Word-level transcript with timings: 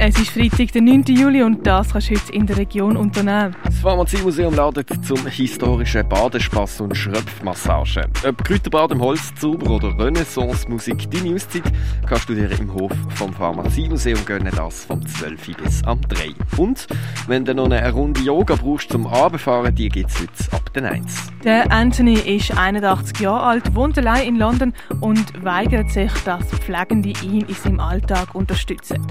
Es 0.00 0.16
ist 0.16 0.30
Freitag, 0.30 0.70
der 0.70 0.82
9. 0.82 1.06
Juli 1.08 1.42
und 1.42 1.66
das 1.66 1.90
kannst 1.90 2.08
du 2.08 2.14
heute 2.14 2.32
in 2.32 2.46
der 2.46 2.56
Region 2.56 2.96
unternehmen. 2.96 3.56
Das 3.64 3.78
Pharmaziemuseum 3.78 4.54
ladet 4.54 4.88
zum 5.04 5.26
historischen 5.26 6.08
Badespaß 6.08 6.82
und 6.82 6.96
Schröpfmassage. 6.96 8.08
Ob 8.24 8.44
Kräuterbad 8.44 8.92
im 8.92 9.00
Holzzauber 9.00 9.70
oder 9.70 9.98
Renaissance-Musik, 9.98 11.10
deine 11.10 11.34
Auszeit 11.34 11.64
kannst 12.06 12.28
du 12.28 12.36
dir 12.36 12.48
im 12.60 12.72
Hof 12.74 12.92
vom 13.16 13.32
Pharmaziemuseum 13.32 14.24
gönnen, 14.24 14.52
das 14.54 14.84
vom 14.84 15.04
12. 15.04 15.56
bis 15.56 15.82
am 15.82 16.00
3. 16.02 16.28
Und 16.56 16.86
wenn 17.26 17.44
du 17.44 17.52
noch 17.52 17.68
eine 17.68 17.90
Runde 17.90 18.20
Yoga 18.20 18.54
brauchst 18.54 18.92
zum 18.92 19.04
Abendfahren, 19.08 19.74
die 19.74 19.88
gibt 19.88 20.10
es 20.10 20.20
heute 20.20 20.52
ab 20.52 20.72
den 20.74 20.84
1. 20.84 21.32
Der 21.42 21.72
Anthony 21.72 22.14
ist 22.14 22.56
81 22.56 23.18
Jahre 23.18 23.42
alt, 23.42 23.74
wohnt 23.74 23.98
allein 23.98 24.28
in 24.28 24.36
London 24.36 24.74
und 25.00 25.44
weigert 25.44 25.90
sich, 25.90 26.12
dass 26.24 26.44
Pflegende 26.44 27.12
ihn 27.24 27.40
in 27.48 27.54
seinem 27.54 27.80
Alltag 27.80 28.36
unterstützen. 28.36 29.04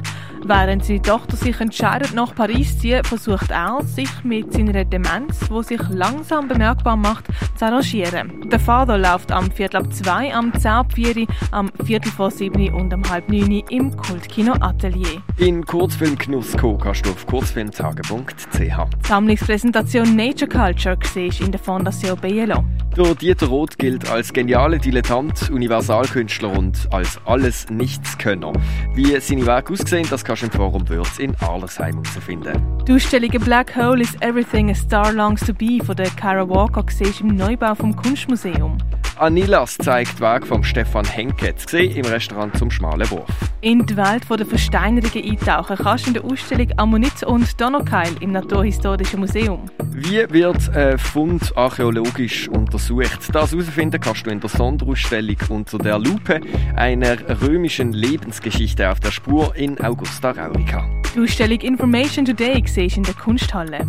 Während 0.46 0.77
seine 0.84 1.02
Tochter 1.02 1.38
sich 1.38 1.60
entscheidet, 1.60 2.14
nach 2.14 2.34
Paris 2.36 2.74
zu 2.74 2.80
ziehen, 2.80 3.04
versucht 3.04 3.52
er, 3.52 3.80
sich 3.84 4.10
mit 4.24 4.54
seiner 4.54 4.86
Demenz, 4.86 5.40
die 5.50 5.64
sich 5.64 5.82
langsam 5.90 6.48
bemerkbar 6.48 6.96
macht, 6.96 7.26
zu 7.56 7.66
arrangieren. 7.66 8.50
Der 8.50 8.60
Vater 8.60 8.98
läuft 8.98 9.32
am 9.32 9.52
Viertel 9.52 9.78
ab 9.78 9.94
zwei, 9.94 10.34
am 10.34 10.54
10 10.54 10.72
ab 10.72 10.94
4, 10.94 11.28
am 11.52 11.72
Viertel 11.84 12.12
vor 12.12 12.32
7 12.32 12.74
und 12.74 12.94
am 12.94 13.04
halb 13.10 13.30
9 13.30 13.64
im 13.70 13.96
Kultkino 13.96 14.54
Atelier. 14.60 15.22
In 15.38 15.66
Kurzfilmgenuss 15.66 16.56
kannst 16.58 17.06
du 17.06 17.12
auf 17.12 17.26
kurzfilmtage.ch. 17.26 19.08
Sammlungspräsentation 19.08 20.16
Nature 20.16 20.50
Culture 20.50 20.98
siehst 21.14 21.42
in 21.42 21.52
der 21.52 21.60
Fondation 21.60 22.18
Bielo. 22.20 22.64
Der 22.98 23.14
Dieter 23.14 23.46
Roth 23.46 23.78
gilt 23.78 24.10
als 24.10 24.34
genialer 24.34 24.80
Dilettant, 24.80 25.52
Universalkünstler 25.52 26.52
und 26.58 26.88
als 26.92 27.20
alles 27.26 27.70
Nichtskönner. 27.70 28.54
Wie 28.96 29.20
seine 29.20 29.46
Werke 29.46 29.74
aussehen, 29.74 30.08
das 30.10 30.26
kannst 30.26 30.42
du 30.42 30.48
im 30.48 30.52
Forum 30.52 30.90
Würz 30.90 31.20
in 31.20 31.36
Arlesheim 31.42 32.02
herausfinden. 32.04 32.60
Die 32.88 32.94
Ausstellung 32.94 33.30
Black 33.30 33.76
Hole 33.76 34.02
is 34.02 34.16
Everything 34.22 34.72
a 34.72 34.74
Star 34.74 35.14
Longs 35.14 35.46
to 35.46 35.54
Be 35.54 35.78
von 35.86 35.96
der 35.96 36.10
Kara 36.10 36.50
Walker 36.50 36.84
siehst 36.90 37.22
im 37.22 37.36
Neubau 37.36 37.76
vom 37.76 37.96
Kunstmuseum. 37.96 38.80
Anilas 39.20 39.78
zeigt 39.78 40.20
Werk 40.20 40.46
von 40.46 40.64
Stefan 40.64 41.06
Henke, 41.06 41.56
zu 41.56 41.68
sehen 41.68 41.96
im 41.96 42.06
Restaurant 42.06 42.56
zum 42.58 42.70
Schmalen 42.70 43.10
Wurf. 43.10 43.26
In 43.62 43.86
die 43.86 43.98
Welt 43.98 44.24
der 44.30 44.46
Versteinerungen 44.46 45.32
eintauchen 45.32 45.76
kannst 45.78 46.06
du 46.06 46.10
in 46.10 46.14
der 46.14 46.24
Ausstellung 46.26 46.68
Ammonit 46.78 47.24
und 47.24 47.60
Donnerkeil 47.60 48.12
im 48.20 48.32
Naturhistorischen 48.32 49.20
Museum. 49.20 49.66
Wie 49.92 50.24
wird 50.30 50.70
ein 50.76 50.98
Fund 51.00 51.52
archäologisch 51.56 52.48
untersucht? 52.50 53.30
Das 53.34 53.52
herausfinden 53.52 54.00
kannst 54.00 54.28
du 54.28 54.30
in 54.30 54.40
der 54.40 54.50
Sonderausstellung 54.50 55.38
unter 55.50 55.80
der 55.80 55.98
Lupe 55.98 56.40
einer 56.76 57.18
römischen 57.42 57.94
Lebensgeschichte 57.94 58.90
auf 58.90 59.00
der 59.00 59.12
Spur 59.12 59.56
in 59.56 59.80
Augusta 59.82 60.32
Raurica. 60.32 60.88
Die 61.16 61.22
Ausstellung 61.22 61.60
Information 61.62 62.26
Today 62.26 62.64
siehst 62.66 62.98
in 62.98 63.04
der 63.04 63.16
Kunsthalle. 63.16 63.88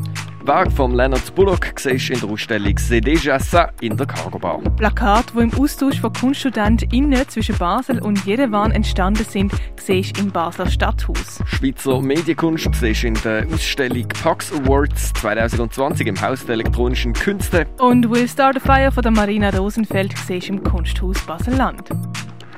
Werk 0.48 0.72
von 0.72 0.94
Leonard 0.94 1.34
Bullock 1.34 1.74
siehst 1.76 2.08
in 2.08 2.20
der 2.20 2.30
Ausstellung 2.30 2.74
C'est 2.78 3.02
déjà 3.02 3.38
ça 3.38 3.68
in 3.82 3.94
der 3.98 4.06
Cargo 4.06 4.38
Bar. 4.38 4.60
Plakate, 4.78 5.34
die 5.34 5.42
im 5.42 5.52
Austausch 5.52 6.00
von 6.00 6.10
KunststudentInnen 6.10 7.28
zwischen 7.28 7.58
Basel 7.58 8.00
und 8.00 8.24
Jerewan 8.24 8.72
entstanden 8.72 9.26
sind, 9.28 9.52
siehst 9.76 10.18
im 10.18 10.30
Basler 10.30 10.70
Stadthaus. 10.70 11.42
Schweizer 11.44 12.00
Medienkunst 12.00 12.74
siehst 12.74 13.04
in 13.04 13.12
der 13.22 13.46
Ausstellung 13.52 14.08
Pax 14.08 14.50
Awards 14.50 15.12
2020 15.20 16.06
im 16.06 16.18
Haus 16.18 16.46
der 16.46 16.54
elektronischen 16.54 17.12
Künste. 17.12 17.66
Und 17.78 18.10
Will 18.10 18.26
Start 18.26 18.56
a 18.56 18.60
Fire 18.60 18.90
von 18.90 19.02
der 19.02 19.12
Marina 19.12 19.50
Rosenfeld 19.50 20.16
siehst 20.26 20.48
im 20.48 20.62
Kunsthaus 20.64 21.20
Basel-Land. 21.26 21.90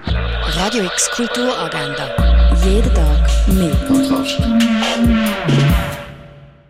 Radio 0.06 0.84
X 0.84 1.10
Kulturagenda. 1.10 2.14
Jeden 2.64 2.94
Tag 2.94 3.28
mehr. 3.48 3.74